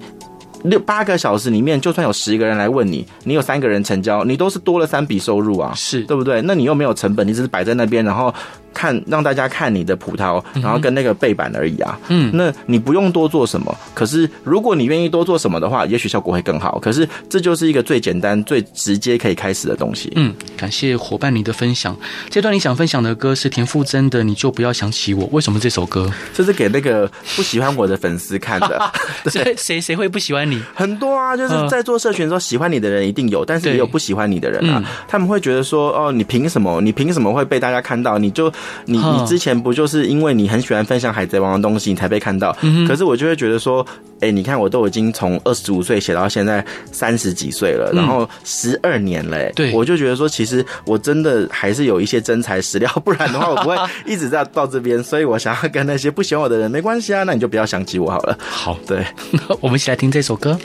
[0.66, 6.40] 六八个小时里面，就算有十个人来问你，你有三个人成交，你都是多了三笔收入啊，是对不对？
[6.44, 8.32] 那你又没有成本，你只是摆在那边，然后
[8.74, 12.00] 看让大家看你的葡萄，然后跟那个背板而已啊。
[12.10, 13.76] 嗯，那你不用多做什么。
[13.94, 16.80] 可是如果你愿意多做什么的话，也许效果会更好。
[16.80, 20.12] 可是这就是一个最简单、最直接可以开始的东西。
[20.16, 21.96] 嗯，感谢伙伴你的分享。
[22.30, 26.12] 这段你想分享的歌是田馥甄的《你就不要想起我》，为什么这首歌？
[26.34, 28.92] 这是给那个不喜欢我的粉丝看的。
[29.30, 30.62] 谁谁谁会不喜欢你？
[30.74, 34.84] 很多啊，就是在做社群的时候，喜欢你的人一定有，但是也有不喜欢你的人啊。
[35.08, 36.82] 他们会觉得说：“哦，你凭什么？
[36.82, 38.18] 你凭什么会被大家看到？
[38.18, 38.52] 你就
[38.86, 42.56] 你你之前不就是因为你很喜欢分享海贼王的东西，你才被看到？
[42.88, 43.86] 可是我就会觉得说，
[44.20, 55.02] 哎，你看我都已经从二十五岁写到现在三十几岁了，然后十二年了，对，我就觉得说，其实我真的还是有一些真材实料，不然的话我不会一直在到这边。
[55.04, 58.38] 所以我想要跟那些不喜欢我的人没关系啊，那你就不要想起我好了。
[58.40, 59.06] 好，对，
[59.60, 60.58] 我们一起来听这首歌。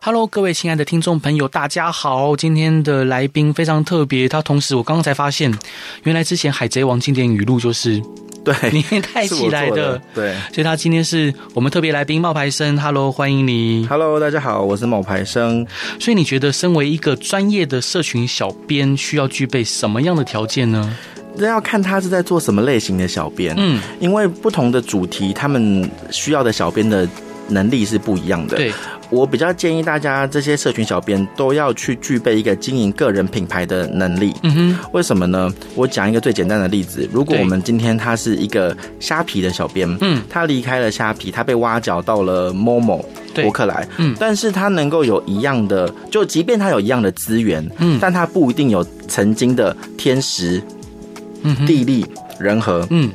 [0.00, 2.36] Hello，各位亲爱的听众朋友，大家好！
[2.36, 5.52] 今天的来宾非常特别，他同时我刚刚才发现，
[6.04, 8.00] 原来之前《海贼王》经典语录就是
[8.44, 8.82] 对你
[9.12, 12.78] 带起来的，的，对，所以他今天是我们特别来宾冒牌生。
[12.78, 13.86] Hello，欢迎你。
[13.88, 15.66] Hello，大家好，我是冒牌生。
[15.98, 20.96] 所以你觉得身为一个专业的社群小编，需要具备什么样的条件呢？
[21.34, 27.06] 那要看他是在做什么类型的小编，嗯，因为不同的主题，他们需要的小编的
[27.48, 28.56] 能力是不一样的。
[28.56, 28.72] 对。
[29.10, 34.34] 我比较建议大家，这些社群小编都要去具备一个经营个人品牌的能力。
[34.42, 35.50] 嗯哼，为什么呢？
[35.74, 43.02] 我讲一个最简单的例子：如果我们今天他是一个虾皮的小编，嗯，他离开了虾皮，他被挖角到了 Momo
[43.34, 50.62] 博客来，嗯，但是他能够有一样的，就即便他有一样的资源，嗯，但他不一定有曾经的天时、
[51.66, 52.04] 地利、
[52.38, 53.10] 人和，嗯，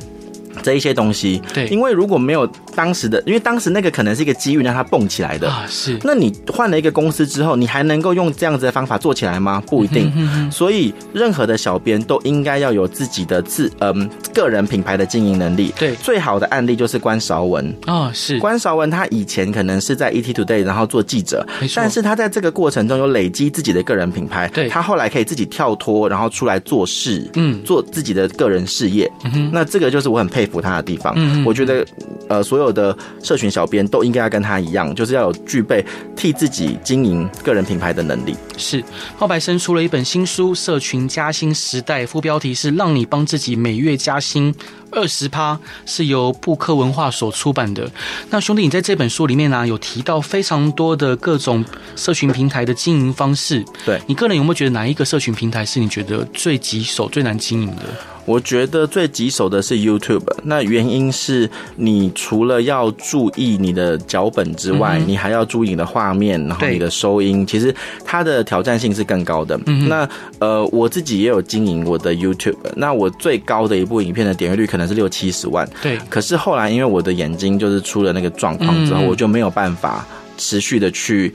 [0.63, 2.49] 这一些东西，对，因为如果没有。
[2.75, 5.97] 当时的，因为当时那个可能是一个机遇让他蹦起来的啊，是。
[6.03, 9.61] 那你换了一个公司之后，你还能够用这样子的方法做起来吗？
[9.67, 10.11] 不一定。
[10.15, 15.73] 嗯、哼哼，所以任何的小编都应该要有自己的自嗯个人品牌的经营能力。
[15.77, 21.75] 对，最好的案例就是关韶文啊、哦，是关韶文，他以前可能是在 ET Today 然后做记者，没错。
[21.77, 29.09] 但是他在这个过程中有累积自己的个人品牌，对，他后来可以自己跳脱，然后出来做事，嗯，做自己的个人事业。
[29.25, 31.13] 嗯哼，那这个就是我很佩服他的地方。
[31.15, 31.85] 嗯，我觉得
[32.27, 32.62] 呃所有。
[32.63, 38.33] 所有的社群小编都应该要跟他一样，就是要有具备替自己经营个人品牌的能力。
[38.55, 38.81] 是，
[39.19, 44.55] 冒牌生出了一本新书《社群加薪时代》，副标题是“让你帮自己每月加薪
[44.91, 47.91] 二十趴”，是由布克文化所出版的。
[48.29, 51.65] 那兄弟，你在这本书里面呢、啊，有提到非常多的各种
[51.97, 53.61] 社群平台的经营方式。
[53.85, 57.83] 对，你个人有没有觉得哪一个社群平台是你觉得最棘手、最难经营的？
[58.25, 67.73] 我觉得最棘手的是 YouTube，那原因是你除了要注意你的脚本之外，嗯、你还要注意你的画面，然后你的收音，其实
[68.05, 69.59] 它的挑战性是更高的。
[69.65, 70.07] 嗯、那
[70.39, 75.69] 呃，我自己也有经营我的 YouTube，那我最高的一部影片的点阅率可能是六七十万。
[75.81, 80.05] 对，可是后来因为我的眼睛就是出了那个状况之后，嗯、我就没有办法
[80.37, 81.33] 持续的去。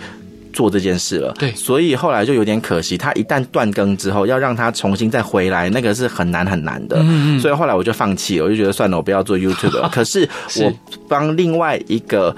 [0.53, 2.99] 做这件事了，对，所以后来就有点可惜。
[2.99, 6.99] 他一旦断更之后，要让他重新再回来，那个是很难很难的。
[7.01, 7.41] 嗯嗯。
[7.41, 9.89] 所以后来我就放弃了，我就觉得算了，我不要做 YouTube 了。
[9.95, 10.29] 可是
[10.61, 10.73] 我
[11.09, 12.35] 帮另外一个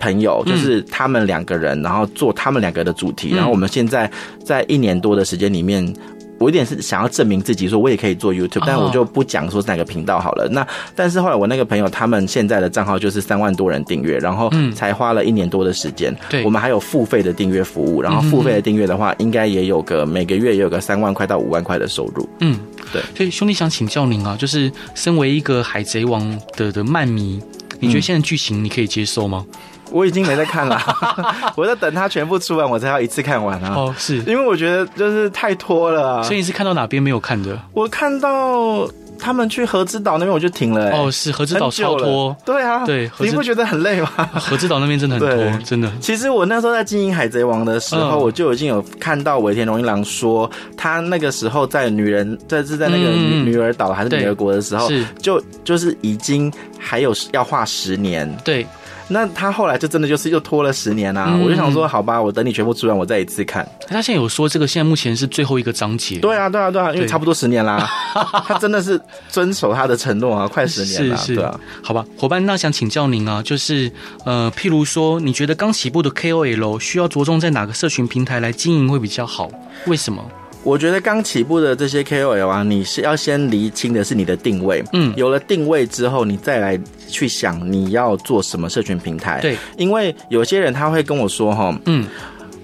[0.00, 4.10] 朋友，就是他们两个人，然后做他们两个的主题，然后我们现在
[4.44, 5.94] 在一年多的时间里面。
[6.38, 10.48] 我有点是想要证明自己，说我也可以做 YouTube，但我就不讲说是哪个频道好了。
[10.50, 16.14] 那但是后来我那个朋友他们现在的账号就是三万多人订阅，然后才花了一年多的时间。
[16.30, 22.28] 对，我们还有付费的订阅服务，然后付费的订阅的话，应该也有个每个月也有个三万块到五万块的收入。
[22.40, 22.58] 嗯，
[22.92, 23.02] 对。
[23.16, 27.40] 所以兄弟想请教您啊，就是身为一个海贼王的的漫迷，
[27.80, 29.44] 你觉得现在剧情你可以接受吗？
[29.90, 30.80] 我已经没在看了，
[31.56, 33.72] 我在等它全部出完，我才要一次看完啊。
[33.74, 36.22] 哦，是因为我觉得就是太拖了啊。
[36.22, 37.58] 所以你是看到哪边没有看的？
[37.72, 40.90] 我看到他们去和之岛那边，我就停了。
[40.92, 42.36] 哦，是和之岛超拖。
[42.44, 44.08] 对啊，对，你不觉得很累吗？
[44.34, 45.90] 和之岛那边真的很拖，真的。
[46.00, 54.88] 其实我那时候在经营海贼王的时候，我就已经有看到尾田荣一郎说，他那个时候在女人在是在那个女女儿岛还是女儿国的时候，
[55.20, 58.32] 就就是已经还有要画十年。
[58.44, 58.66] 对。
[59.08, 61.26] 那他后来就真的就是又拖了十年啊！
[61.30, 63.66] 嗯、我就想说，好吧，我等你全部出完，我再一次看。
[63.86, 66.18] 他现在有说这个现在目前是最后一个章节。
[66.18, 67.88] 对啊，对啊，对啊，因为差不多十年啦。
[68.46, 71.16] 他真的是遵守他的承诺啊，快十年了。
[71.16, 71.58] 是是，对啊。
[71.82, 73.90] 好吧，伙伴，那想请教您啊，就是
[74.24, 79.50] 呃，譬如说，你觉得刚起步的 KOL 需要着重在哪个社群平台来经营会比较好？
[79.86, 80.22] 为什么？
[80.62, 84.82] 我觉得刚起步的这些 KOL 啊，你是要先厘清的是你的定位。
[84.92, 89.40] 嗯，有了定位之后，你再来去想你要做什么社群平台。
[89.40, 92.06] 对，因为有些人他会跟我说哈，嗯。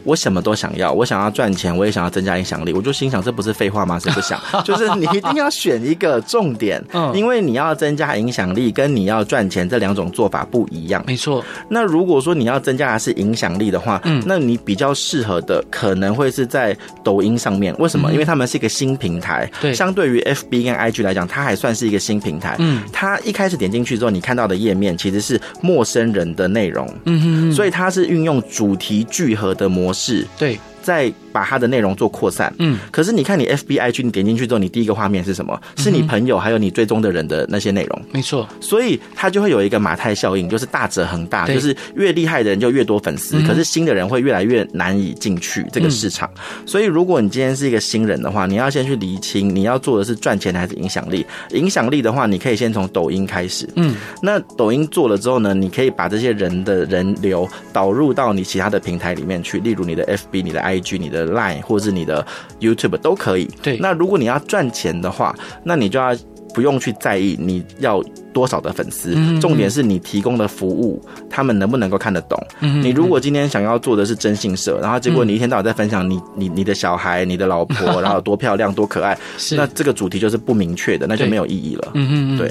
[0.04, 2.72] 我什么都想要，我想要赚钱，我也想要增加影响力。
[2.72, 3.98] 我就心想，这不是废话吗？
[3.98, 4.40] 谁不想？
[4.64, 11.02] 就是你一定要选一个重点，嗯，因为你要增加影响力，跟你要赚钱这两种做法不一样。
[11.06, 11.44] 没错。
[11.68, 17.74] 那如果说你要增加的是影响力的话，嗯，那你比较适合的可能会是在抖音上面。
[17.78, 18.12] 为什么？
[18.12, 22.56] 因为他们是一个新平台，对，相对于 FB 跟 IG 来讲，它还算是一个新平台。
[22.58, 26.86] 嗯，它一开始点进去之后，你看到的页面其实是陌生人的内容。
[27.04, 30.26] 嗯哼，所以它是运用主题聚合的模式。
[30.38, 30.58] 对。
[30.82, 35.60] 再把它的内容做扩散，嗯，可是你看你 F B I G，你点进去之后，你第一个画面是什么？
[35.76, 38.48] 是你朋友还有你追踪的人的那些内容，没错。
[38.60, 46.30] 所以它就会有一个马太效应，就是大者恒大，就是越厉害的人就越多粉丝，可是新的人会越来越难以进去这个市场。
[46.64, 51.26] 所以如果你今天是一个新人的话，你要先去厘清你要做的是赚钱还是影响力。
[51.50, 60.74] 影响力的话，你可以先从抖音开始，嗯，那抖音做了之后呢，你可以把这些人的人流导入到你其他的平台里面去，例如你的 F B、你的 I。
[60.74, 62.26] IG 你的 Line 或是你的
[62.60, 63.48] YouTube 都可以。
[63.62, 66.16] 对，那如果你要赚钱的话，那你就要
[66.54, 68.00] 不用去在意你要
[68.32, 72.40] 多少的粉丝，嗯、重点是你提供的服务，他们能不能够看得懂。
[72.60, 81.90] 嗯、你如果今天想要做的是征信社，然后结果你一天到晚在分享你你你的小孩、你的老婆， 然后多漂亮、多可爱，是那这个主题就是不明确的，那就没有意义了。
[81.94, 82.48] 嗯嗯，对。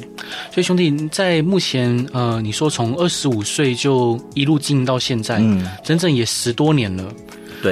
[0.52, 7.06] 所以兄弟在目前呃，你说从二十五岁就一路经营到现在，嗯，整整也十多年了。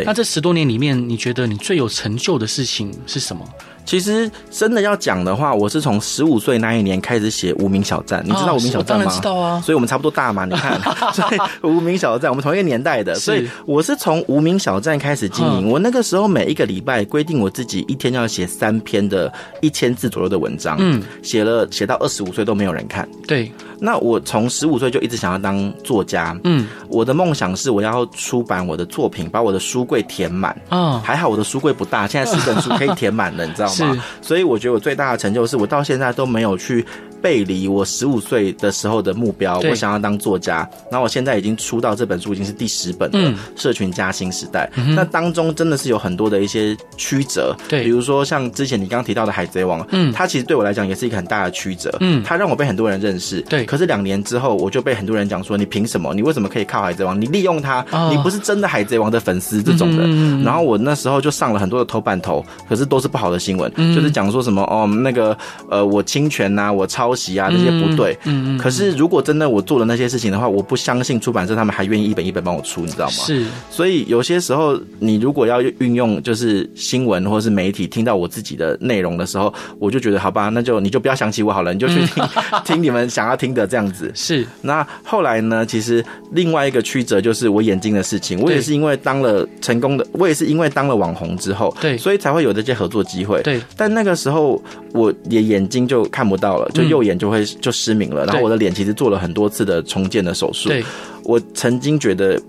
[0.06, 3.48] 那这十多年里面，你觉得你最有成就的事情是什么？
[3.86, 9.06] 其实真的要讲的话，我是从十五岁那一年开始写无名小站，你知道无名小站吗？
[9.06, 10.46] 当然知道啊，所以我们差不多大嘛。
[10.46, 10.80] 你看，
[11.14, 15.70] 所以无名小站，我们同一个年代的，所以我是从无名小站开始经营。
[15.70, 23.08] 我那个时候每一个礼拜规定我自己一天要写三篇的一千字左右的文章，嗯，写了写到二十五岁都没有人看。
[23.28, 30.56] 对，那我从十五岁就一直想要当作家，嗯，我的梦想是我要出版我的作品，把我的书柜填满。
[30.70, 33.94] 嗯，还好我的书柜不大，现在四本书可以填满了，你知道吗？
[34.22, 36.86] 是，所以我觉得我最大的成就是，我到现在都没有去
[37.22, 40.68] 背离我十五岁的时候的目标，我想要当作家。
[40.90, 43.18] 然后我现在已经出到这本书，已经是第十本了，
[43.56, 44.70] 《社群加新时代》。
[44.96, 53.66] 那当中真的是有很多的一些曲折，对，比如说像之前你刚刚提到的《海贼王》，嗯，它其实对我来讲也是一个很大的曲折，嗯，它让我被很多人认识，对。
[53.66, 56.14] 可是两年之后，我就被很多人讲说：“你凭什么？
[56.14, 57.16] 你为什么可以靠《海贼王》？
[57.20, 60.08] 你利用它，你不是真的《海贼王》的粉丝这种的。”
[60.44, 65.38] 然后我那时候就上了很多的头版头，可是都是不好的新闻，就是讲说什么哦，那个
[65.70, 68.18] 呃，我侵权呐，我抄袭啊，这些不对。
[68.26, 68.58] 嗯嗯。
[68.58, 73.12] 可是如果真的我做了那些事情的话，我不相信出版社他们还愿意一本一本帮我出，你知道吗？
[73.12, 73.46] 是。
[73.70, 82.24] 所以有些时候，你如果要运用就是新闻或是媒体听到我自己的内容的时候，我就觉得好吧，那就你就不要想起我好了，你就去听
[82.66, 84.12] 听你们想要听的这样子。
[84.16, 84.46] 是。
[84.62, 85.66] 那后来呢？
[85.66, 88.40] 其实另外一个曲折就是我眼睛的事情。
[88.42, 93.42] 我也是因为当了成功的，我也是因为当了网红之后，对，所以才会有这些合作机会。
[93.42, 93.51] 对。
[93.76, 94.62] 但那个时候
[94.94, 98.26] 我也眼睛就看不到了，就右眼就会就失明了。
[98.26, 100.70] 然后我的脸其实做了很多次的重建的手术。
[100.70, 100.84] 对。
[101.24, 102.42] 我曾经觉得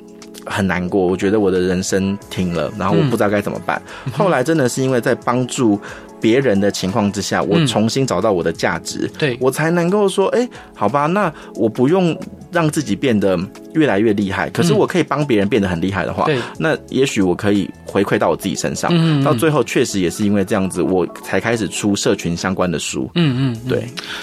[0.47, 3.81] 很难过，我觉得我的人生停了，然后我不知道该怎么办。
[4.13, 5.79] 后来真的是因为在帮助
[6.21, 12.19] 别人的情况之下，我重新找到我的价值，对，我才能够说，哎，好吧，那我不用
[12.53, 13.39] 让自己变得
[13.73, 18.91] 越来越厉害，可是我可以帮别人变得很厉害的话，对，那也许我可以回馈到我自己身上。
[18.95, 23.11] 嗯，到最后确实也是因为这样子，我才开始出社群相关的书。
[23.15, 23.81] 嗯嗯，对。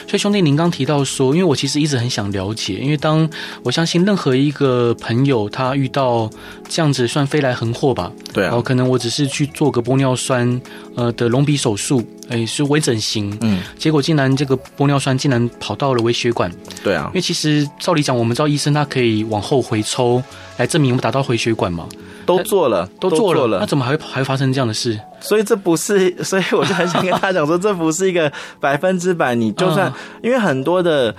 [0.07, 3.27] 所以兄弟，您刚提到说，因为我其实一直很想了解，因为当
[3.63, 6.29] 我相信任何一个朋友他遇到
[6.67, 10.61] 这样子算飞来横祸吧，对啊，然后可能我只是去做个玻尿酸
[10.95, 12.03] 呃的隆鼻手术。
[12.29, 16.51] 哎、欸，是微整形，嗯，结果竟然这个玻尿酸竟然跑到了微血管，
[16.83, 20.23] 对啊，因为其实照理讲，我们知道医生他可以往后回抽
[20.57, 21.85] 来证明我们达到回血管嘛，
[22.25, 24.99] 都做了，都做了，那怎么还会还会发生这样的事？
[25.19, 31.15] 所以这不是，所以我就很想跟他讲说，这不是一个百分之百，你就算因为很多的。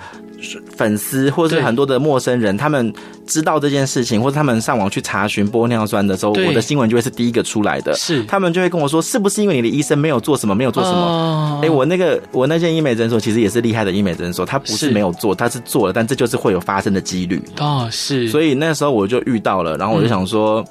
[0.75, 2.93] 粉丝或者是很多的陌生人，他们
[3.25, 7.93] 知道这件事情，或者他们上网去查询玻尿酸的时候，我的新闻就会是第一个出来的。
[7.95, 11.61] 是，他们就会跟我说，是不是因为你的医生没有做什么，没有做什么？
[11.63, 17.41] 哎，我那个我那间医美诊所其实也是厉害的医美诊所，他不是没有做，他是做了，但这就是会有发生的几率。
[17.59, 18.27] 哦，是。
[18.27, 20.65] 所以那时候我就遇到了，然后我就想说，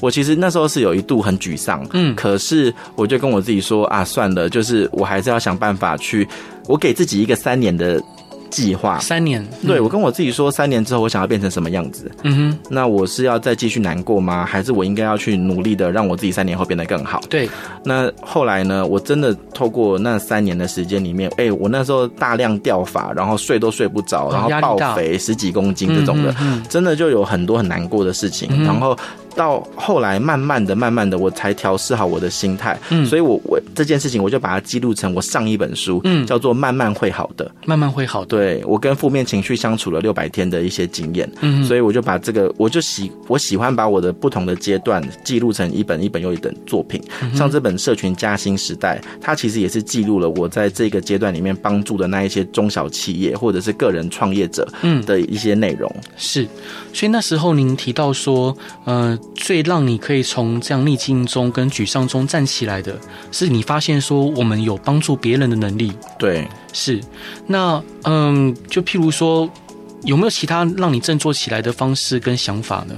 [0.00, 6.26] 我其实那时候是有一度很沮丧，嗯，可是我就跟我自己说啊，算了，就是我还是要想办法去，
[6.66, 8.00] 我给自己一个三年的。
[8.50, 12.10] 计划三年，对，我跟我自己说，三年之后我想要变成什么样子？
[12.22, 14.44] 嗯哼，那我是要再继续难过吗？
[14.44, 17.20] 还是我应该要去努力的让我自己三年后变得更好？
[17.28, 17.48] 对。
[17.84, 18.86] 那后来呢？
[18.86, 26.34] 我真的透过那三年的时间里面，哎，我那时候大量掉发，然后睡都睡不着，然后暴肥十几公斤这种的，
[26.68, 28.48] 真的就有很多很难过的事情。
[28.64, 28.96] 然后
[29.36, 32.76] 到后来慢慢的、慢慢的，我才调试好我的心态。
[32.88, 38.26] 嗯，所以我我这件事情我就把它记录成我上一本书，嗯，叫做《慢慢会好的》，慢慢会好的。
[38.26, 47.02] 对，我跟负面情绪相处了六百天的一些经验，嗯，所以我就把这个，我就喜我喜欢把我的不同的阶段记录成一本一本又一本作品。
[47.34, 55.94] 像这本《社群加薪时代》，它其实也是记录了我在这个阶段里面帮助的那一些中小企业或者是个人创业者，嗯的一些内容。
[56.16, 56.48] 是，
[56.94, 59.18] 所以那时候您提到说，呃。
[59.34, 62.98] 最让你可以从这样逆境中跟沮丧中站起来的，
[63.30, 65.92] 是你发现说我们有帮助别人的能力。
[66.18, 67.00] 对，是。
[67.46, 69.48] 那嗯，就譬如说，
[70.02, 72.94] 有没有其他让你振作起来的方式跟想法呢？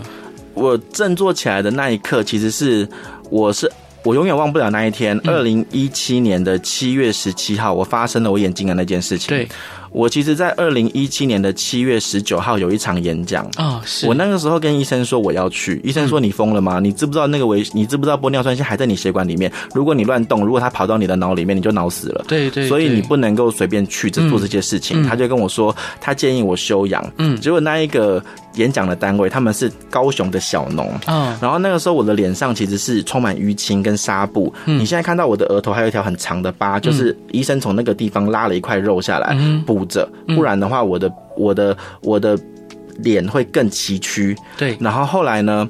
[0.55, 2.89] 我振作起来的那一刻，其实是
[3.31, 3.71] 我是
[4.05, 9.29] 我永远忘不了那一天，二零一七年的七月十七号，我发生了我眼睛的那件事情。
[9.29, 9.49] 对。
[9.91, 16.79] 我其实，在二零一七年的七月十九号有一场演讲啊，是我那个时候跟医生说我要去，医生说，你疯了吗？
[16.81, 19.51] 你知不知道那个维，你知不知道玻尿酸现在还在你血管里面？
[19.75, 22.25] 如果你乱动，如果它跑到你的脑里面，你就脑死了。
[22.29, 25.03] 对对，所以你不能够随便去这做这些事情。
[25.05, 27.05] 他就跟我说，他建议我休养。
[27.17, 28.23] 嗯，结果那一个
[28.55, 34.53] 演讲的单位他们是高雄的小农啊，然后那个时候我的脸上其实是充满淤青跟纱布。
[34.65, 40.59] 你现在看到我的额头还有一条很长的疤，就是医生从那个地方拉了一块肉下来补着，不然。
[40.59, 42.37] 的话，我的我的我的
[42.97, 44.37] 脸会更崎岖。
[44.57, 45.69] 对，然后后来呢，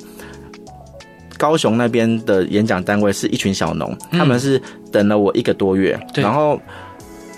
[1.37, 4.59] 高雄那边的演讲单位是一群小农，他们是
[4.91, 5.99] 等了我一个多月。
[6.15, 6.59] 然后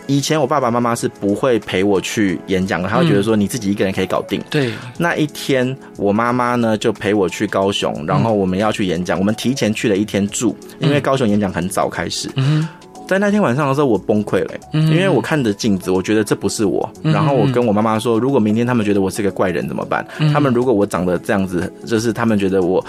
[0.06, 4.40] 以前我爸爸妈妈是不会陪我去演讲的，他会觉得说你自己一个人可以搞定。
[4.48, 12.30] 对，那一天我妈妈呢就陪我去高雄，然后我们要去演讲，我们提前去了一天住，因为高雄演讲很早开始。
[12.36, 12.68] 嗯。
[13.10, 16.88] 在那天晚上的时候，我崩溃了，因为我看着镜子，我觉得这不是我。
[17.02, 20.06] 然后我跟我妈妈说，如果明天他们觉得我是个怪人怎么办？
[20.32, 22.84] 他们如果我长得这样子，就是他们觉得我。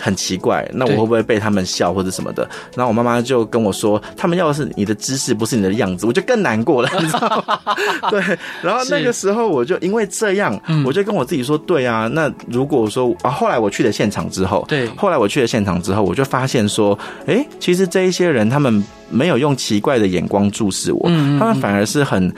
[0.00, 2.48] 很奇怪，那我会不会被他们笑或者什么的？
[2.74, 7.76] 然后我妈妈就跟我说，他们要的是你的知识，不是你的样子，我就更难过了， 你知道吗？
[8.10, 8.20] 对。
[8.62, 21.02] 然后那个时候我就因为这样，我就跟我自己说，对啊，那如果说啊，后来我去了现场之后，对，后来我去了现场之后，我就发现说，哎，其实这一些人他们没有用奇怪的眼光注视我，
[21.38, 22.32] 他们反而是很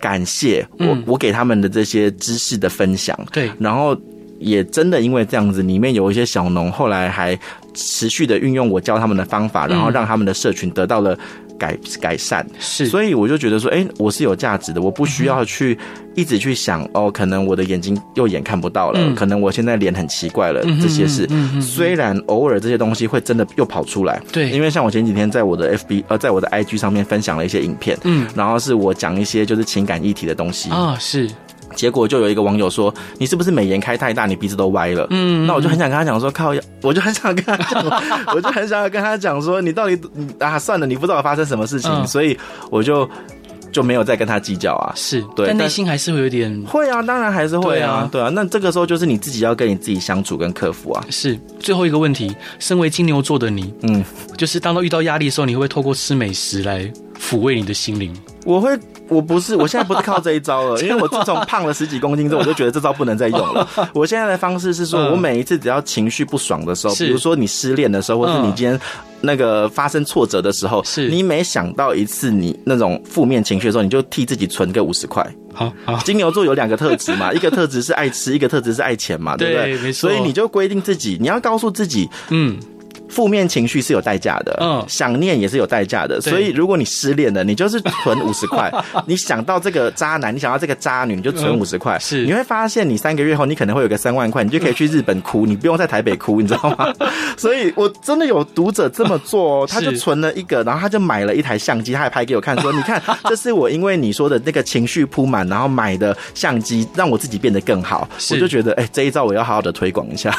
[0.00, 3.96] 感谢我，我给他们的这些知识的分享，对，然后。
[4.42, 7.38] 也真的因为这样子，里面有一些小农后来还
[7.74, 11.16] 持续的运用我教他们的方法，然后让他们的社群得到了
[11.58, 12.46] 改改善。
[12.58, 15.78] 是，所以我就觉得说，哎，我是有价值的，我不需要去
[16.14, 21.28] 一直去想，哦，可能我的眼睛右眼看不到了，可能我现在脸很奇怪了，这些事。
[21.60, 30.68] 虽然偶尔这些东西会真的又跑出来，对，因为像我前几天在我的 FB 呃，在我的 IG 上面分享了一些影片，嗯，然后是我讲一些就是情感议题的东西。
[30.70, 31.30] 啊，是。
[31.74, 37.84] 结果就有一个网友说：“你是不是美颜开太大，你鼻子都歪了？”嗯，那我就很想跟他讲说：“靠， 我就很想跟他讲，
[38.34, 39.98] 我就很想要跟他讲说，你到底
[40.38, 42.38] 啊，算了，你不知道发生什么事情，嗯、所以
[42.70, 43.08] 我就
[43.70, 44.92] 就没有再跟他计较啊。
[44.94, 48.28] 是对，但内心还是会有点会啊，当然还是会啊，对啊。
[48.28, 51.04] 那这个时候就是你自己要跟你自己相处跟克服啊。
[51.10, 54.04] 是最后一个问题，身为金牛座的你，嗯，
[54.36, 58.14] 就是当到遇到压力的时候，你会不会透过吃美食来抚慰你的心灵？
[58.44, 58.78] 我会。
[59.08, 63.68] 我不是，我现在不是靠这一招了， 因为我自从胖了十几公斤之后，我就觉得这招不能再用了。
[63.92, 68.80] 我现在的方式是说，我每一次只要情绪不爽的时候，比如说你失恋的时候，或是你今天
[69.20, 75.22] 那个发生挫折的时候，是你每想到一次你那种负面情绪的时候，你就替自己存个五十块。
[75.52, 79.76] 好，好，金牛座有两个特质嘛， 一个特质是爱吃，一个特质是爱钱嘛，对不对？
[79.78, 80.08] 没错。
[80.08, 82.56] 所以你就规定自己，你要告诉自己，嗯。
[83.12, 88.72] 负面情绪是有代价的，嗯，想念也是有代价的，所以如果你失恋了，你就是存 五十块，
[89.06, 96.92] 你想到这个渣男，你想到这个渣女，你就存五十块，是，你会发现你三个月后你可能会有个三万块，你就可以去日本哭， 你不用在台北哭，你知道吗？
[97.36, 110.30] 所以我真的有读者这么做哦，他就存了一个，然后他就买了一台相机，他还拍给我看，说你看，这是我因为你说的那个情绪铺满，然后买的相机，让我自己变得更好，我就觉得哎，这一招我要好好的推广一下。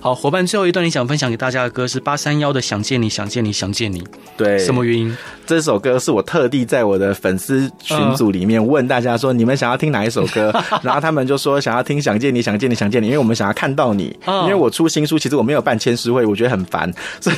[0.00, 4.00] 好，伙伴，最后一段你想分享给大家的歌是八三幺的《想见你，想见你，想见你》。
[4.36, 5.16] 对，什么原因？
[5.44, 10.54] 这首歌是我特地在我的粉丝群组里面问大家说，你们想要听哪一首歌？
[10.80, 14.16] 然后他们就说想要听《想见你，想见你，想见你》，因为我们想要看到你。
[14.44, 16.88] 因为我出新书，其实我没有办签书会，我觉得很烦。
[17.20, 17.36] 所以，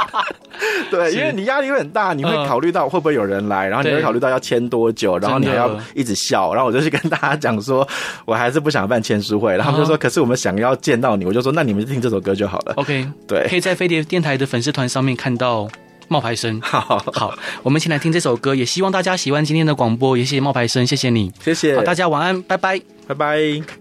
[0.90, 6.52] 对，因为你压力会很大，你会考虑到会不会有人来，然后你会考虑到要签多久，然后你还要一直笑。
[6.52, 7.88] 然后我就去跟大家讲说，
[8.26, 9.56] 我还是不想办签书会。
[9.56, 12.74] 然后他们就说，可是我们想要见到你，我就说，那你们就听这首歌就好了。
[12.76, 13.46] OK，对。
[13.48, 15.68] 可以在飞碟电台的粉丝团上面看到
[16.08, 16.60] 冒牌生。
[16.62, 16.80] 好
[17.12, 20.16] 好，我们先来听这首歌，也希望大家喜欢今天的广播。
[20.16, 21.76] 也谢谢冒牌生，谢谢你，谢谢。
[21.76, 23.76] 好，大家晚安，拜拜，拜拜。